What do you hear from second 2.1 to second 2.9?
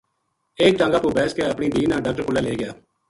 کولے لے گیا